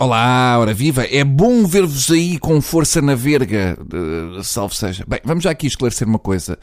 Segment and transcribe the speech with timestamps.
[0.00, 1.04] Olá, ora viva!
[1.10, 5.04] É bom ver-vos aí com força na verga, uh, salve seja.
[5.08, 6.56] Bem, vamos já aqui esclarecer uma coisa,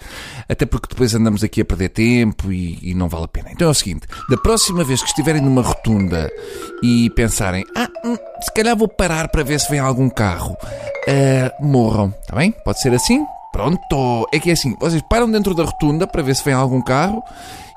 [0.47, 3.49] até porque depois andamos aqui a perder tempo e, e, não vale a pena.
[3.51, 6.31] Então é o seguinte: da próxima vez que estiverem numa rotunda
[6.81, 11.65] e pensarem, ah, hum, se calhar vou parar para ver se vem algum carro, uh,
[11.65, 12.53] morram, está bem?
[12.63, 13.25] Pode ser assim?
[13.51, 14.29] Pronto!
[14.33, 17.21] É que é assim: vocês param dentro da rotunda para ver se vem algum carro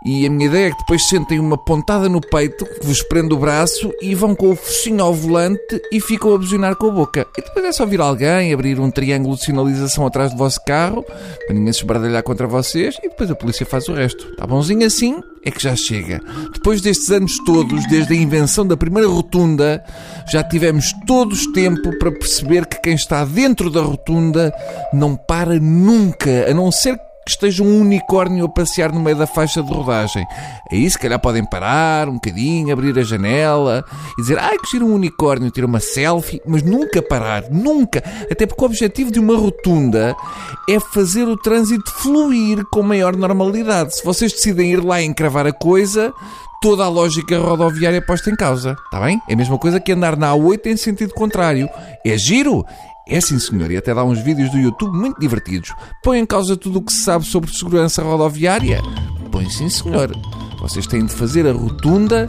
[0.05, 3.35] e a minha ideia é que depois sentem uma pontada no peito que vos prende
[3.35, 6.93] o braço e vão com o focinho ao volante e ficam a buzinar com a
[6.93, 7.27] boca.
[7.37, 11.03] E depois é só vir alguém, abrir um triângulo de sinalização atrás do vosso carro,
[11.03, 14.29] para ninguém se esbardalhar contra vocês, e depois a polícia faz o resto.
[14.30, 15.20] Está bonzinho assim?
[15.45, 16.20] É que já chega.
[16.53, 19.83] Depois destes anos todos, desde a invenção da primeira rotunda,
[20.30, 24.53] já tivemos todos tempo para perceber que quem está dentro da rotunda
[24.92, 29.16] não para nunca, a não ser que que esteja um unicórnio a passear no meio
[29.16, 30.27] da faixa de rodagem.
[30.73, 33.84] Aí se calhar podem parar um bocadinho, abrir a janela
[34.19, 38.03] e dizer ai que gira um unicórnio, tirar uma selfie, mas nunca parar, nunca.
[38.30, 40.16] Até porque o objetivo de uma rotunda
[40.69, 43.97] é fazer o trânsito fluir com maior normalidade.
[43.97, 46.14] Se vocês decidem ir lá encravar a coisa,
[46.60, 48.77] toda a lógica rodoviária é posta em causa.
[48.84, 49.20] Está bem?
[49.28, 51.69] É a mesma coisa que andar na A8 em sentido contrário.
[52.05, 52.64] É giro,
[53.09, 55.73] é sim, senhor, e até dá uns vídeos do YouTube muito divertidos.
[56.03, 58.83] Põe em causa tudo o que se sabe sobre segurança rodoviária?
[59.33, 60.11] Põe sim, senhor.
[60.61, 62.28] Vocês têm de fazer a rotunda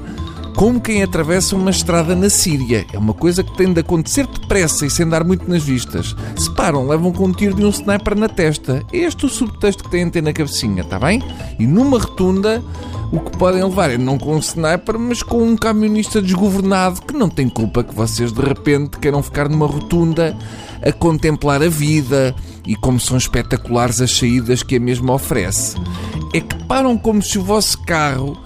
[0.59, 2.85] como quem atravessa uma estrada na Síria.
[2.91, 6.13] É uma coisa que tem de acontecer depressa e sem dar muito nas vistas.
[6.35, 8.83] Se param, levam com um tiro de um sniper na testa.
[8.91, 11.23] É este o subtexto que têm de ter na cabecinha, está bem?
[11.57, 12.61] E numa rotunda,
[13.09, 17.13] o que podem levar é não com um sniper, mas com um camionista desgovernado que
[17.13, 20.37] não tem culpa que vocês de repente queiram ficar numa rotunda
[20.85, 22.35] a contemplar a vida
[22.67, 25.77] e como são espetaculares as saídas que a mesma oferece.
[26.33, 28.37] É que param como se o vosso carro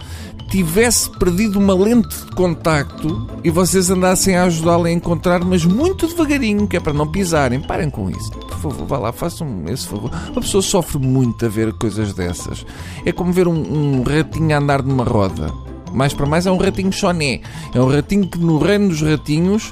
[0.49, 6.07] tivesse perdido uma lente de contacto e vocês andassem a ajudá-lo a encontrar, mas muito
[6.07, 7.59] devagarinho, que é para não pisarem.
[7.59, 8.31] Parem com isso.
[8.31, 10.11] Por favor, vá lá, façam esse favor.
[10.31, 12.65] Uma pessoa sofre muito a ver coisas dessas.
[13.05, 15.51] É como ver um, um ratinho a andar numa roda.
[15.91, 17.41] Mais para mais é um ratinho choné.
[17.73, 19.71] É um ratinho que no reino dos ratinhos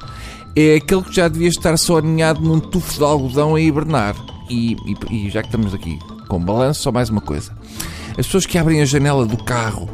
[0.56, 4.16] é aquele que já devia estar só aninhado num tufo de algodão a hibernar.
[4.50, 5.98] E, e, e já que estamos aqui
[6.28, 7.56] com balanço, só mais uma coisa.
[8.12, 9.90] As pessoas que abrem a janela do carro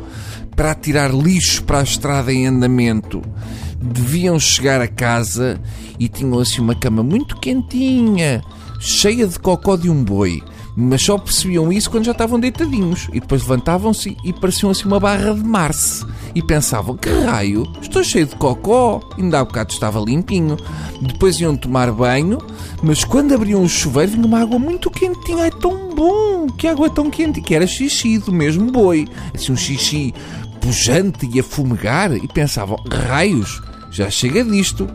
[0.57, 3.21] para tirar lixo para a estrada em andamento.
[3.79, 5.61] Deviam chegar a casa
[5.99, 8.41] e tinham assim uma cama muito quentinha,
[8.79, 10.41] cheia de cocó de um boi.
[10.75, 13.07] Mas só percebiam isso quando já estavam deitadinhos.
[13.13, 18.03] E depois levantavam-se e pareciam assim uma barra de Marse e pensavam: que raio, estou
[18.03, 20.57] cheio de cocó, ainda há bocado estava limpinho.
[21.01, 22.39] Depois iam tomar banho,
[22.83, 26.91] mas quando abriam o chuveiro vinha uma água muito quentinha, é tão bom, que água
[26.91, 30.13] tão quente, que era xixi do mesmo boi, assim um xixi
[30.67, 34.85] pujante e a fumegar, e pensavam: raios, já chega disto.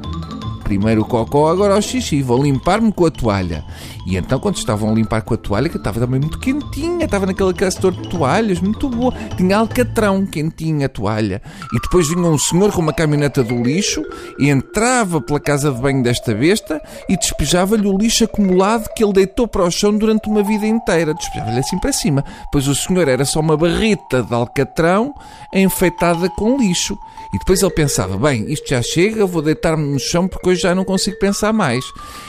[0.73, 2.23] Primeiro o cocó, agora o xixi.
[2.23, 3.63] Vou limpar-me com a toalha.
[4.07, 7.27] E então, quando estavam a limpar com a toalha, que estava também muito quentinha, estava
[7.27, 9.13] naquele castor de toalhas, muito boa.
[9.37, 11.43] Tinha alcatrão, quentinha a toalha.
[11.75, 14.03] E depois vinha um senhor com uma caminhoneta do lixo,
[14.41, 19.47] entrava pela casa de banho desta besta e despejava-lhe o lixo acumulado que ele deitou
[19.47, 21.13] para o chão durante uma vida inteira.
[21.13, 22.25] Despejava-lhe assim para cima.
[22.51, 25.13] Pois o senhor era só uma barrita de alcatrão
[25.53, 26.97] enfeitada com lixo.
[27.33, 30.75] E depois ele pensava: bem, isto já chega, vou deitar-me no chão porque hoje já
[30.75, 31.85] não consigo pensar mais.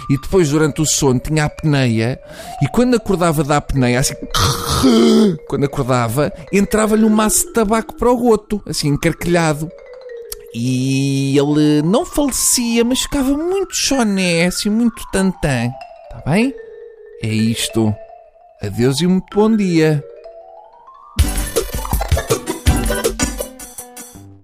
[0.09, 2.19] E depois, durante o sono, tinha apneia.
[2.61, 4.16] E quando acordava da apneia, assim.
[5.47, 9.69] Quando acordava, entrava-lhe um maço de tabaco para o goto, assim, encarquilhado.
[10.53, 15.72] E ele não falecia, mas ficava muito choné, assim, muito tantã.
[16.05, 16.53] Está bem?
[17.23, 17.95] É isto.
[18.61, 20.03] Adeus e um bom dia.